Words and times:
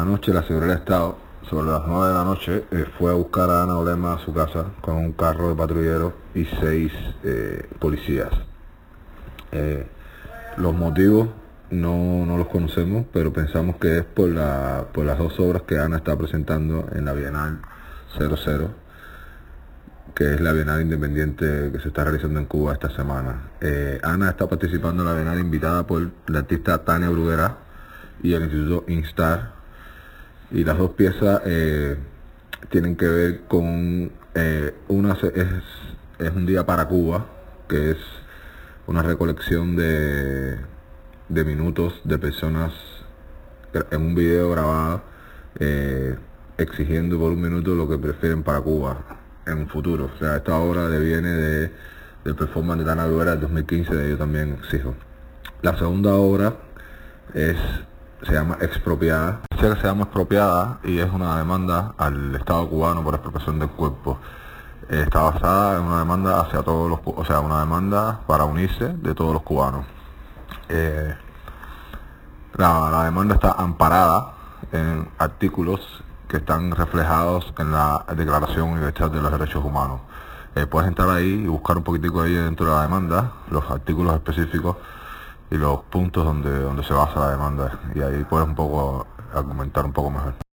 Anoche 0.00 0.30
la 0.30 0.42
seguridad 0.42 0.74
del 0.74 0.78
Estado, 0.78 1.16
sobre 1.48 1.70
las 1.70 1.82
9 1.86 2.08
de 2.08 2.14
la 2.14 2.24
noche, 2.24 2.64
eh, 2.70 2.84
fue 2.98 3.10
a 3.12 3.14
buscar 3.14 3.48
a 3.48 3.62
Ana 3.62 3.78
Olema 3.78 4.14
a 4.14 4.18
su 4.18 4.34
casa 4.34 4.66
con 4.82 4.96
un 4.96 5.12
carro 5.12 5.48
de 5.48 5.54
patrullero 5.54 6.12
y 6.34 6.44
seis 6.60 6.92
eh, 7.24 7.66
policías. 7.78 8.28
Eh, 9.52 9.86
los 10.58 10.74
motivos 10.74 11.28
no, 11.70 12.26
no 12.26 12.36
los 12.36 12.46
conocemos, 12.48 13.06
pero 13.10 13.32
pensamos 13.32 13.76
que 13.76 13.98
es 13.98 14.04
por, 14.04 14.28
la, 14.28 14.84
por 14.92 15.06
las 15.06 15.16
dos 15.16 15.40
obras 15.40 15.62
que 15.62 15.78
Ana 15.78 15.96
está 15.96 16.14
presentando 16.16 16.88
en 16.92 17.06
la 17.06 17.14
Bienal 17.14 17.60
00, 18.18 18.70
que 20.14 20.34
es 20.34 20.40
la 20.42 20.52
Bienal 20.52 20.82
Independiente 20.82 21.70
que 21.72 21.80
se 21.80 21.88
está 21.88 22.04
realizando 22.04 22.38
en 22.38 22.44
Cuba 22.44 22.74
esta 22.74 22.90
semana. 22.90 23.48
Ana 24.02 24.28
está 24.28 24.46
participando 24.46 25.02
en 25.02 25.08
la 25.08 25.14
Bienal 25.14 25.40
invitada 25.40 25.86
por 25.86 26.10
la 26.26 26.40
artista 26.40 26.84
Tania 26.84 27.08
Bruguera 27.08 27.56
y 28.22 28.34
el 28.34 28.42
Instituto 28.42 28.84
Instar 28.88 29.55
y 30.50 30.64
las 30.64 30.78
dos 30.78 30.92
piezas 30.92 31.42
eh, 31.44 31.96
tienen 32.70 32.96
que 32.96 33.08
ver 33.08 33.40
con 33.48 34.10
eh, 34.34 34.74
una 34.88 35.14
es, 35.14 35.46
es, 36.18 36.30
un 36.34 36.46
día 36.46 36.64
para 36.64 36.86
Cuba 36.86 37.26
que 37.68 37.92
es 37.92 37.98
una 38.86 39.02
recolección 39.02 39.76
de, 39.76 40.56
de 41.28 41.44
minutos 41.44 42.00
de 42.04 42.18
personas 42.18 42.72
en 43.90 44.00
un 44.00 44.14
video 44.14 44.50
grabado 44.50 45.02
eh, 45.58 46.16
exigiendo 46.58 47.18
por 47.18 47.32
un 47.32 47.40
minuto 47.40 47.74
lo 47.74 47.88
que 47.88 47.98
prefieren 47.98 48.42
para 48.42 48.60
Cuba 48.60 48.98
en 49.46 49.58
un 49.58 49.68
futuro. 49.68 50.10
O 50.14 50.18
sea, 50.18 50.36
esta 50.36 50.56
obra 50.56 50.88
deviene 50.88 51.28
de, 51.28 51.72
del 52.24 52.34
performance 52.34 52.80
de 52.80 52.84
Dana 52.84 53.06
Luera 53.06 53.32
del 53.32 53.40
2015 53.40 53.94
de 53.94 54.10
Yo 54.10 54.18
también 54.18 54.58
exijo. 54.62 54.94
La 55.62 55.76
segunda 55.78 56.14
obra 56.14 56.56
es 57.34 57.56
se 58.22 58.32
llama 58.32 58.58
expropiada. 58.60 59.45
Se 59.60 59.74
llama 59.82 60.02
expropiada 60.02 60.80
y 60.84 60.98
es 60.98 61.10
una 61.10 61.38
demanda 61.38 61.94
al 61.96 62.34
Estado 62.34 62.68
cubano 62.68 63.02
por 63.02 63.14
expropiación 63.14 63.58
del 63.58 63.70
cuerpo. 63.70 64.18
Está 64.86 65.22
basada 65.22 65.78
en 65.78 65.84
una 65.84 66.00
demanda 66.00 66.40
hacia 66.40 66.62
todos 66.62 66.90
los, 66.90 67.00
o 67.04 67.24
sea, 67.24 67.40
una 67.40 67.60
demanda 67.60 68.20
para 68.26 68.44
unirse 68.44 68.88
de 68.88 69.14
todos 69.14 69.32
los 69.32 69.42
cubanos. 69.42 69.86
Eh, 70.68 71.14
la, 72.58 73.04
demanda 73.04 73.34
está 73.34 73.52
amparada 73.52 74.34
en 74.72 75.08
artículos 75.18 75.80
que 76.28 76.36
están 76.36 76.72
reflejados 76.72 77.54
en 77.58 77.72
la 77.72 78.04
Declaración 78.14 78.68
Universal 78.68 79.10
de 79.10 79.22
los 79.22 79.32
Derechos 79.32 79.64
Humanos. 79.64 80.00
Eh, 80.54 80.66
puedes 80.66 80.86
entrar 80.86 81.08
ahí 81.08 81.44
y 81.44 81.46
buscar 81.46 81.78
un 81.78 81.82
poquitico 81.82 82.20
ahí 82.20 82.34
dentro 82.34 82.66
de 82.66 82.72
la 82.72 82.82
demanda, 82.82 83.32
los 83.50 83.68
artículos 83.70 84.14
específicos 84.16 84.76
y 85.50 85.56
los 85.56 85.80
puntos 85.84 86.24
donde, 86.24 86.60
donde 86.60 86.84
se 86.84 86.92
basa 86.92 87.20
la 87.20 87.30
demanda 87.30 87.78
y 87.94 88.02
ahí 88.02 88.22
puedes 88.28 88.46
un 88.46 88.54
poco 88.54 89.06
argumentar 89.32 89.84
un 89.84 89.92
poco 89.92 90.10
mejor. 90.10 90.46